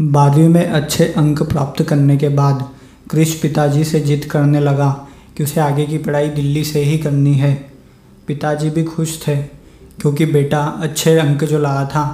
बारहवीं 0.00 0.48
में 0.48 0.66
अच्छे 0.66 1.04
अंक 1.06 1.42
प्राप्त 1.42 1.82
करने 1.82 2.16
के 2.16 2.28
बाद 2.28 2.70
क्रिश 3.10 3.34
पिताजी 3.34 3.84
से 3.84 4.00
जिद 4.00 4.24
करने 4.24 4.60
लगा 4.60 5.08
कि 5.36 5.44
उसे 5.44 5.60
आगे 5.60 5.86
की 5.86 5.98
पढ़ाई 5.98 6.28
दिल्ली 6.28 6.64
से 6.64 6.82
ही 6.84 6.98
करनी 6.98 7.34
है। 7.34 7.54
पिताजी 8.26 8.70
भी 8.70 8.84
खुश 8.84 9.18
थे, 9.28 9.36
क्योंकि 9.36 10.26
बेटा 10.26 10.60
अच्छे 10.60 11.16
अंक 11.18 11.44
जो 11.44 11.58
लाया 11.58 11.84
था। 11.86 12.04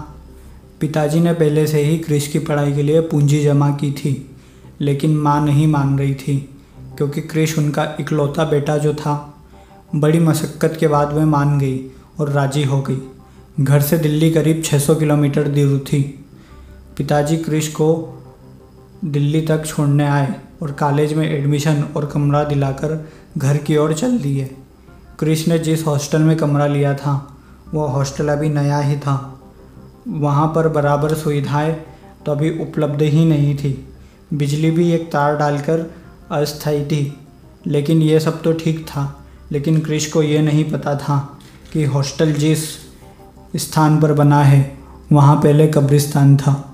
पिताजी 0.80 1.20
ने 1.20 1.32
पहले 1.32 1.66
से 1.66 1.82
ही 1.82 1.98
क्रिश 1.98 2.26
की 2.26 2.38
पढ़ाई 2.38 2.72
के 2.72 2.82
लिए 2.82 3.00
पूंजी 3.00 3.42
जमा 3.44 3.70
की 3.70 3.90
थी, 3.92 4.30
लेकिन 4.80 5.16
माँ 5.16 5.44
नहीं 5.46 5.66
मान 5.66 5.98
रही 5.98 6.14
थी, 6.14 6.36
क्योंकि 6.96 7.20
क्रिश 7.20 7.58
उनका 7.58 7.96
इकलौता 8.00 8.44
बेटा 8.44 8.78
जो 8.78 8.94
था, 8.94 9.34
बड़ी 9.94 10.18
मशक्क़त 10.18 10.76
के 10.80 10.88
बाद 10.88 11.12
वह 11.12 11.24
मान 11.24 11.58
गई 11.58 11.80
और 12.20 12.30
राज़ी 12.30 12.64
हो 12.64 12.82
गई। 12.82 13.64
घर 13.64 13.80
से 13.80 13.98
दिल्ली 13.98 14.30
करीब 14.30 14.62
600 14.62 14.94
किलोमीटर 14.94 15.48
दूर 15.48 15.78
थी। 15.78 16.16
पिताजी 17.00 17.36
क्रिश 17.36 17.68
को 17.68 17.86
दिल्ली 19.04 19.40
तक 19.40 19.66
छोड़ने 19.66 20.06
आए 20.06 20.34
और 20.62 20.72
कॉलेज 20.72 21.12
में 21.12 21.30
एडमिशन 21.30 21.84
और 21.96 22.06
कमरा 22.06 22.44
दिलाकर 22.44 23.08
घर 23.38 23.56
की 23.56 23.76
ओर 23.76 23.94
चल 23.94 24.18
दिए। 24.18 24.44
क्रिश 25.18 25.48
ने 25.48 25.58
जिस 25.58 25.86
हॉस्टल 25.86 26.22
में 26.22 26.36
कमरा 26.36 26.66
लिया 26.66 26.94
था, 26.94 27.36
वह 27.74 27.90
हॉस्टल 27.90 28.28
अभी 28.28 28.48
नया 28.48 28.78
ही 28.78 28.96
था। 28.96 29.40
वहाँ 30.08 30.48
पर 30.48 30.68
बराबर 30.68 31.14
सुविधाएँ 31.14 31.86
तो 32.26 32.32
अभी 32.32 32.60
उपलब्ध 32.60 33.02
ही 33.02 33.24
नहीं 33.24 33.56
थी। 33.56 33.88
बिजली 34.34 34.70
भी 34.70 34.92
एक 34.92 35.12
तार 35.12 35.36
डालकर 35.36 35.94
अस्थायी 36.30 36.84
थी, 36.84 37.18
लेकिन 37.66 38.02
ये 38.02 38.20
सब 38.20 38.42
तो 38.42 38.52
ठीक 38.52 38.86
था। 38.86 39.24
लेकिन 39.52 39.80
क्रिश 39.80 40.12
को 40.12 40.22
ये 40.22 40.42
नहीं 40.42 40.70
पता 40.70 40.96
था 40.96 41.38
कि 41.72 41.84
हॉस्टल 41.84 42.32
जिस 42.32 42.68
स्थान 43.56 44.00
पर 44.00 44.12
बना 44.12 44.42
है, 44.42 44.78
वहाँ 45.12 45.36
पहले 45.36 45.68
कब्रिस्तान 45.68 46.36
था। 46.36 46.66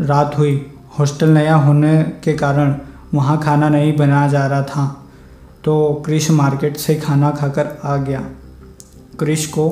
रात 0.00 0.38
हुई। 0.38 0.54
हॉस्टल 0.98 1.28
नया 1.28 1.54
होने 1.54 2.02
के 2.24 2.32
कारण 2.32 2.74
वहाँ 3.14 3.40
खाना 3.42 3.68
नहीं 3.68 3.96
बनाया 3.96 4.28
जा 4.28 4.46
रहा 4.46 4.62
था 4.62 4.86
तो 5.64 6.02
क्रिश 6.04 6.30
मार्केट 6.30 6.76
से 6.76 6.94
खाना 6.94 7.30
खाकर 7.30 7.68
आ 7.84 7.96
गया। 7.96 8.20
क्रिश 9.18 9.46
को 9.46 9.66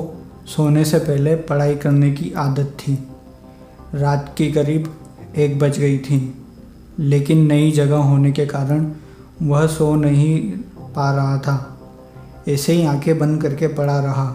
सोने 0.47 0.85
से 0.85 0.99
पहले 0.99 1.35
पढ़ाई 1.35 1.75
करने 1.75 2.11
की 2.11 2.31
आदत 2.37 2.77
थी। 2.79 2.97
रात 3.95 4.33
की 4.37 4.51
करीब 4.51 4.93
एक 5.37 5.57
बज 5.59 5.79
गई 5.79 5.97
थी, 5.97 6.45
लेकिन 6.99 7.45
नई 7.47 7.71
जगह 7.71 7.97
होने 7.97 8.31
के 8.31 8.45
कारण 8.45 8.91
वह 9.41 9.65
सो 9.67 9.95
नहीं 9.95 10.39
पा 10.95 11.11
रहा 11.15 11.37
था। 11.37 11.79
ऐसे 12.47 12.73
ही 12.73 12.85
आँखें 12.85 13.17
बंद 13.19 13.41
करके 13.41 13.67
पड़ा 13.67 13.99
रहा। 13.99 14.25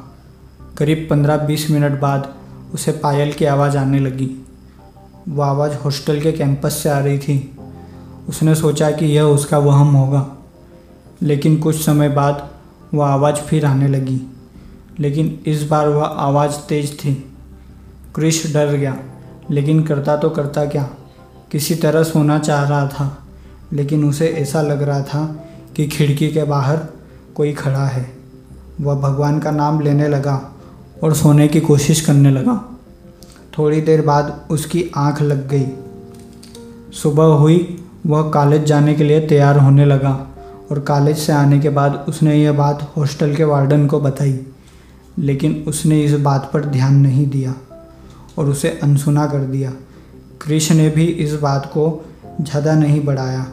करीब 0.78 1.06
पंद्रह 1.10 1.36
बीस 1.36 1.70
मिनट 1.70 2.00
बाद 2.00 2.34
उसे 2.74 2.92
पायल 2.92 3.32
की 3.32 3.44
आवाज़ 3.44 3.76
आने 3.76 3.98
लगी। 3.98 4.30
वो 5.28 5.42
आवाज़ 5.42 5.74
हॉस्टल 5.74 6.20
के 6.20 6.32
कैंपस 6.32 6.72
से 6.72 6.88
आ 6.88 6.98
रही 6.98 7.18
थी। 7.18 7.56
उसने 8.28 8.54
सोचा 8.54 8.90
कि 8.90 9.06
यह 9.06 9.22
उसका 9.22 9.58
वहम 9.58 9.94
होगा। 9.94 10.30
लेकिन 11.22 11.56
कुछ 11.56 11.84
समय 11.84 12.08
बाद 12.08 12.50
वह 12.94 13.06
आवाज़ 13.06 13.34
फिर 13.34 13.66
आने 13.66 13.88
लगी। 13.88 14.20
लेकिन 15.00 15.40
इस 15.46 15.62
बार 15.62 15.88
वह 15.88 16.04
आवाज़ 16.04 16.50
तेज 16.50 16.98
थी। 16.98 17.32
क्रिश 18.14 18.54
डर 18.54 18.66
गया। 18.66 18.96
लेकिन 19.50 19.82
करता 19.82 20.16
तो 20.16 20.30
करता 20.30 20.64
क्या? 20.64 20.90
किसी 21.52 21.74
तरह 21.74 22.02
सोना 22.02 22.38
चाह 22.38 22.68
रहा 22.68 22.86
था। 22.86 23.18
लेकिन 23.72 24.04
उसे 24.04 24.26
ऐसा 24.26 24.62
लग 24.62 24.82
रहा 24.82 25.00
था 25.00 25.44
कि 25.76 25.86
खिड़की 25.86 26.28
के 26.28 26.42
बाहर 26.42 26.80
कोई 27.34 27.52
खड़ा 27.52 27.86
है। 27.86 28.16
वह 28.80 28.94
भगवान 28.94 29.38
का 29.38 29.50
नाम 29.50 29.80
लेने 29.80 30.08
लगा 30.08 30.54
और 31.04 31.14
सोने 31.14 31.48
की 31.48 31.60
कोशिश 31.60 32.00
करने 32.00 32.30
लगा। 32.30 32.77
थोड़ी 33.58 33.80
देर 33.80 34.02
बाद 34.02 34.46
उसकी 34.50 34.84
आँख 34.96 35.22
लग 35.22 35.48
गई। 35.48 35.66
सुबह 36.92 37.34
हुई, 37.34 37.78
वह 38.06 38.30
कॉलेज 38.30 38.64
जाने 38.64 38.94
के 38.94 39.04
लिए 39.04 39.20
तैयार 39.26 39.58
होने 39.58 39.84
लगा 39.84 40.12
और 40.70 40.80
कॉलेज 40.80 41.18
से 41.18 41.32
आने 41.32 41.58
के 41.60 41.68
बाद 41.70 42.04
उसने 42.08 42.34
यह 42.36 42.52
बात 42.52 42.82
हॉस्टल 42.96 43.34
के 43.34 43.44
वार्डन 43.44 43.86
को 43.86 44.00
बताई, 44.00 44.38
लेकिन 45.18 45.64
उसने 45.68 46.00
इस 46.02 46.12
बात 46.20 46.50
पर 46.54 46.64
ध्यान 46.66 46.96
नहीं 46.96 47.26
दिया 47.26 47.54
और 48.38 48.48
उसे 48.48 48.68
अनसुना 48.82 49.26
कर 49.26 49.44
दिया। 49.46 49.72
क्रिश 50.42 50.70
ने 50.72 50.88
भी 50.88 51.04
इस 51.04 51.34
बात 51.40 51.66
को 51.66 51.86
ज़्यादा 52.40 52.74
नहीं 52.74 53.04
बढ़ाया। 53.04 53.46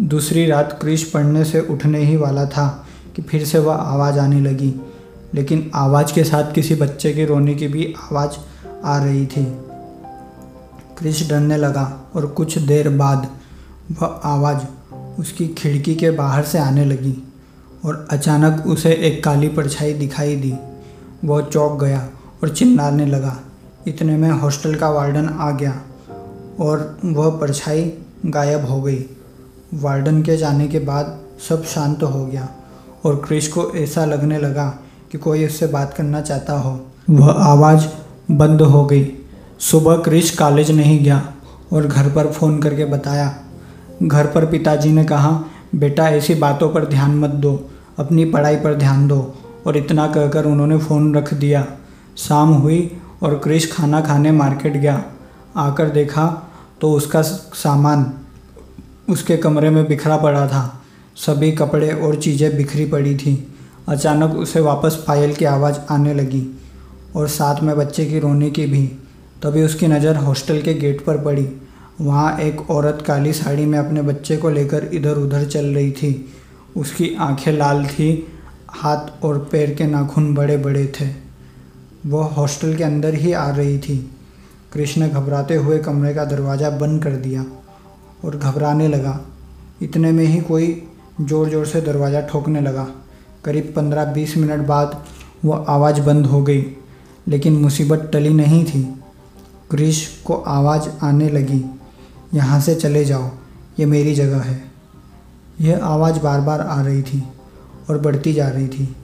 दूसरी 0.00 0.46
रात 0.46 0.78
क्रिश 0.80 1.04
पढ़ने 1.04 1.44
से 1.44 1.60
उठने 1.62 1.98
ही 1.98 2.16
वाला 2.16 2.44
था 2.46 2.66
कि 3.16 3.22
फिर 3.22 3.44
से 3.44 3.58
वह 3.58 3.74
आवाज़ 3.74 4.18
आने 4.18 4.40
लगी, 4.40 4.74
लेकिन 5.34 5.70
आवाज़ 5.74 6.12
के 6.14 6.24
साथ 6.24 6.52
किसी 6.54 6.74
बच्चे 6.74 7.12
के 7.12 7.24
रोने 7.26 7.54
की 7.54 7.68
भी 7.68 7.84
आवाज़ 8.02 8.38
आ 8.84 9.04
रही 9.04 9.26
थी। 9.26 9.44
क्रिश 10.98 11.28
डरने 11.30 11.56
लगा 11.56 12.10
और 12.14 12.26
कुछ 12.26 12.58
देर 12.58 12.88
बाद 12.88 13.26
वह 13.92 14.20
आवाज़ 14.24 14.94
उसकी 15.20 15.48
खिड़की 15.48 15.94
के 15.94 16.10
बाहर 16.10 16.44
से 16.44 16.58
आने 16.58 16.84
लगी 16.84 17.32
और 17.84 18.08
अचानक 18.10 18.66
उसे 18.66 18.92
एक 18.92 19.24
काली 19.24 19.48
परछाई 19.48 19.92
दिखाई 19.92 20.36
दी। 20.36 20.54
वह 21.24 21.42
चौंक 21.42 21.80
गया 21.80 22.08
और 22.42 22.48
चिल्लाने 22.48 23.06
लगा, 23.06 23.36
इतने 23.86 24.16
में 24.16 24.30
हॉस्टल 24.30 24.74
का 24.74 24.90
वार्डन 24.90 25.28
आ 25.28 25.50
गया। 25.50 25.82
और 26.60 26.98
वह 27.04 27.30
परछाई 27.30 27.92
गायब 28.26 28.64
हो 28.70 28.82
गई। 28.82 29.04
वार्डन 29.74 30.22
के 30.22 30.36
जाने 30.36 30.68
के 30.68 30.78
बाद 30.78 31.18
सब 31.48 31.64
शांत 31.64 32.02
हो 32.02 32.26
गया 32.26 32.48
और 33.04 33.16
क्रिश 33.16 33.48
को 33.48 33.72
ऐसा 33.74 34.04
लगने 34.04 34.38
लगा 34.38 34.78
कि 35.12 35.18
कोई 35.18 35.46
उससे 35.46 35.66
बात 35.66 35.94
करना 35.94 36.20
चाहता 36.20 36.52
हो। 36.52 36.86
वह 37.10 37.30
आवाज़ 37.30 37.86
बंद 38.30 38.62
हो 38.62 38.84
गई। 38.86 39.12
सुबह 39.58 39.96
क्रिश 39.96 40.30
कॉलेज 40.30 40.70
नहीं 40.70 41.04
गया 41.04 41.32
और 41.72 41.86
घर 41.86 42.08
पर 42.08 42.26
फ़ोन 42.26 42.60
करके 42.60 42.84
बताया। 42.84 43.36
घर 44.02 44.26
पर 44.26 44.46
पिताजी 44.46 44.92
ने 44.92 45.04
कहा, 45.04 45.44
बेटा, 45.74 46.08
ऐसी 46.08 46.34
बातों 46.34 46.70
पर 46.70 46.86
ध्यान 46.86 47.18
मत 47.18 47.30
दो, 47.30 47.70
अपनी 47.98 48.24
पढ़ाई 48.24 48.56
पर 48.56 48.74
ध्यान 48.74 49.08
दो। 49.08 49.34
और 49.66 49.76
इतना 49.76 50.06
कहकर 50.06 50.44
उन्होंने 50.44 50.78
फ़ोन 50.78 51.14
रख 51.14 51.34
दिया। 51.34 51.66
शाम 52.16 52.48
हुई 52.48 52.96
और 53.22 53.38
क्रिश 53.38 53.72
खाना 53.72 54.00
खाने 54.00 54.32
मार्केट 54.32 54.76
गया। 54.76 55.04
आकर 55.56 55.88
देखा 55.88 56.50
तो 56.80 56.92
उसका 56.92 57.22
सामान 57.22 58.12
उसके 59.08 59.36
कमरे 59.36 59.70
में 59.70 59.88
बिखरा 59.88 60.16
पड़ा 60.16 60.46
था। 60.46 60.82
सभी 61.16 61.52
कपड़े 61.52 61.92
और 61.92 62.16
चीज़ें 62.16 62.56
बिखरी 62.56 62.84
पड़ी 62.84 63.16
थी। 63.16 63.54
अचानक 63.88 64.34
उसे 64.34 64.60
वापस 64.60 65.04
पायल 65.08 65.34
की 65.34 65.44
आवाज़ 65.44 65.78
आने 65.90 66.14
लगी। 66.14 66.61
और 67.16 67.28
साथ 67.28 67.62
में 67.62 67.76
बच्चे 67.76 68.04
की 68.06 68.18
रोने 68.18 68.50
की 68.50 68.66
भी। 68.66 68.86
तभी 69.42 69.62
उसकी 69.62 69.86
नज़र 69.86 70.16
हॉस्टल 70.16 70.60
के 70.62 70.74
गेट 70.74 71.04
पर 71.04 71.16
पड़ी। 71.16 71.48
वहाँ 72.00 72.38
एक 72.40 72.70
औरत 72.70 73.02
काली 73.06 73.32
साड़ी 73.32 73.64
में 73.66 73.78
अपने 73.78 74.02
बच्चे 74.02 74.36
को 74.36 74.50
लेकर 74.50 74.88
इधर 74.94 75.16
उधर 75.16 75.44
चल 75.46 75.66
रही 75.66 75.90
थी। 75.92 76.14
उसकी 76.76 77.14
आँखें 77.20 77.52
लाल 77.52 77.84
थी, 77.86 78.26
हाथ 78.70 79.24
और 79.24 79.38
पैर 79.52 79.74
के 79.74 79.86
नाखून 79.86 80.34
बड़े 80.34 80.56
बड़े 80.56 80.86
थे। 81.00 81.08
वह 82.06 82.26
हॉस्टल 82.26 82.74
के 82.76 82.84
अंदर 82.84 83.14
ही 83.14 83.32
आ 83.32 83.48
रही 83.50 83.78
थी। 83.78 83.96
कृष्ण 84.72 85.08
घबराते 85.08 85.56
हुए 85.56 85.78
कमरे 85.78 86.14
का 86.14 86.24
दरवाज़ा 86.24 86.70
बंद 86.70 87.02
कर 87.04 87.16
दिया 87.16 87.44
और 88.24 88.36
घबराने 88.36 88.88
लगा। 88.88 89.20
इतने 89.82 90.12
में 90.12 90.24
ही 90.24 90.40
कोई 90.40 90.82
ज़ोर 91.20 91.48
ज़ोर 91.48 91.66
से 91.66 91.80
दरवाज़ा 91.80 92.20
ठोकने 92.20 92.60
लगा। 92.60 92.86
करीब 93.44 93.72
पंद्रह 93.76 94.04
बीस 94.04 94.36
मिनट 94.36 94.66
बाद 94.66 95.02
वह 95.44 95.64
आवाज़ 95.68 96.00
बंद 96.00 96.26
हो 96.26 96.42
गई। 96.42 96.62
लेकिन 97.28 97.52
मुसीबत 97.52 98.10
टली 98.12 98.28
नहीं 98.28 98.64
थी। 98.64 98.82
क्रिश 99.70 100.22
को 100.24 100.34
आवाज़ 100.34 100.88
आने 101.02 101.28
लगी, 101.28 101.64
यहाँ 102.34 102.60
से 102.60 102.74
चले 102.74 103.04
जाओ, 103.04 103.30
ये 103.80 103.86
मेरी 103.86 104.14
जगह 104.14 104.40
है। 104.40 104.60
यह 105.60 105.84
आवाज़ 105.84 106.18
बार 106.20 106.40
बार 106.40 106.60
आ 106.60 106.80
रही 106.82 107.02
थी 107.02 107.22
और 107.90 107.98
बढ़ती 107.98 108.32
जा 108.32 108.48
रही 108.48 108.68
थी। 108.68 108.96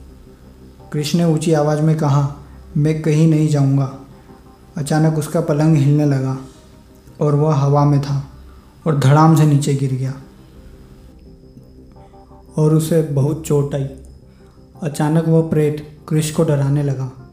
क्रिश 0.91 1.15
ने 1.15 1.25
ऊँची 1.25 1.53
आवाज़ 1.53 1.81
में 1.81 1.97
कहा, 1.97 2.35
मैं 2.77 3.01
कहीं 3.01 3.27
नहीं 3.27 3.47
जाऊँगा। 3.47 3.99
अचानक 4.77 5.17
उसका 5.17 5.41
पलंग 5.41 5.75
हिलने 5.75 6.05
लगा 6.05 6.37
और 7.21 7.35
वह 7.35 7.55
हवा 7.55 7.85
में 7.85 8.01
था 8.01 8.23
और 8.87 8.99
धड़ाम 8.99 9.35
से 9.35 9.45
नीचे 9.45 9.73
गिर 9.73 9.93
गया 9.93 10.13
और 12.57 12.73
उसे 12.73 13.01
बहुत 13.01 13.43
चोट 13.47 13.75
आई। 13.75 13.89
अचानक 14.83 15.27
वह 15.27 15.49
प्रेत 15.49 15.99
क्रिश 16.07 16.31
को 16.31 16.43
डराने 16.43 16.83
लगा। 16.83 17.28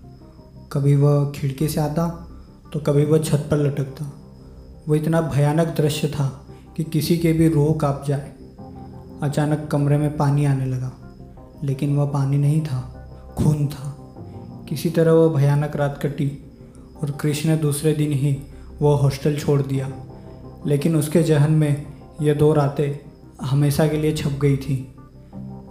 कभी 0.72 0.94
वह 0.96 1.30
खिड़की 1.30 1.68
से 1.68 1.80
आता 1.80 2.06
तो 2.72 2.80
कभी 2.80 3.04
वह 3.04 3.18
छत 3.18 3.48
पर 3.50 3.56
लटकता। 3.56 4.12
वो 4.88 4.94
इतना 4.94 5.20
भयानक 5.20 5.66
दृश्य 5.66 6.08
था 6.08 6.26
कि 6.76 6.84
किसी 6.84 7.16
के 7.18 7.32
भी 7.32 7.48
रूह 7.48 7.76
काँप 7.76 8.04
जाए। 8.08 8.32
अचानक 9.22 9.68
कमरे 9.72 9.98
में 9.98 10.16
पानी 10.16 10.44
आने 10.44 10.66
लगा, 10.66 10.92
लेकिन 11.64 11.96
वह 11.96 12.06
पानी 12.06 12.38
नहीं 12.38 12.60
था, 12.60 12.80
खून 13.38 13.66
था। 13.66 13.96
किसी 14.68 14.90
तरह 14.90 15.12
वह 15.12 15.34
भयानक 15.34 15.76
रात 15.76 15.98
कटी 16.02 16.30
और 17.02 17.10
कृष्ण 17.10 17.48
ने 17.48 17.56
दूसरे 17.56 17.92
दिन 17.92 18.12
ही 18.12 18.36
वह 18.82 18.96
हॉस्टल 18.96 19.36
छोड़ 19.36 19.60
दिया। 19.62 19.90
लेकिन 20.66 20.96
उसके 20.96 21.22
जहन 21.22 21.52
में 21.52 21.86
यह 22.22 22.34
दो 22.34 22.52
रातें 22.52 22.90
हमेशा 23.46 23.86
के 23.88 23.96
लिए 23.96 24.12
छप 24.12 24.38
गई 24.42 24.56
थी। 24.56 24.94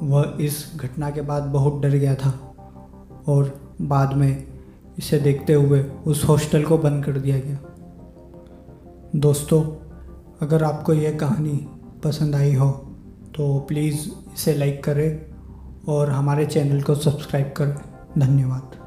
वह 0.03 0.37
इस 0.39 0.71
घटना 0.75 1.09
के 1.09 1.21
बाद 1.21 1.43
बहुत 1.43 1.81
डर 1.81 1.89
गया 1.89 2.15
था 2.15 2.55
और 3.27 3.75
बाद 3.81 4.13
में 4.13 4.54
इसे 4.97 5.19
देखते 5.19 5.53
हुए 5.53 5.83
उस 5.83 6.23
हॉस्टल 6.25 6.63
को 6.63 6.77
बंद 6.77 7.05
कर 7.05 7.11
दिया 7.11 7.39
गया। 7.39 7.57
दोस्तों, 9.15 9.63
अगर 10.41 10.63
आपको 10.63 10.93
यह 10.93 11.17
कहानी 11.17 11.67
पसंद 12.03 12.35
आई 12.35 12.53
हो 12.53 12.71
तो 13.35 13.59
प्लीज़ 13.59 14.09
इसे 14.33 14.53
लाइक 14.53 14.83
करें 14.83 15.25
और 15.87 16.09
हमारे 16.09 16.45
चैनल 16.45 16.81
को 16.81 16.95
सब्सक्राइब 16.95 17.53
करें। 17.57 17.75
धन्यवाद। 18.19 18.84